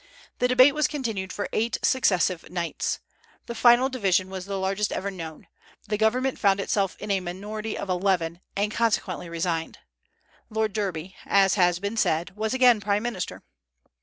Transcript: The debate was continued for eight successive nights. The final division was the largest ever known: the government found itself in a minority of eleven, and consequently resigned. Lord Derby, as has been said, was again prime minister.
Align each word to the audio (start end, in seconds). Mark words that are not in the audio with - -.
The 0.39 0.47
debate 0.47 0.73
was 0.73 0.87
continued 0.87 1.31
for 1.31 1.47
eight 1.53 1.77
successive 1.83 2.49
nights. 2.49 3.01
The 3.45 3.53
final 3.53 3.87
division 3.87 4.31
was 4.31 4.47
the 4.47 4.57
largest 4.57 4.91
ever 4.91 5.11
known: 5.11 5.45
the 5.87 5.95
government 5.99 6.39
found 6.39 6.59
itself 6.59 6.95
in 6.97 7.11
a 7.11 7.19
minority 7.19 7.77
of 7.77 7.87
eleven, 7.87 8.39
and 8.55 8.71
consequently 8.71 9.29
resigned. 9.29 9.77
Lord 10.49 10.73
Derby, 10.73 11.15
as 11.27 11.53
has 11.53 11.77
been 11.77 11.97
said, 11.97 12.35
was 12.35 12.51
again 12.55 12.81
prime 12.81 13.03
minister. 13.03 13.43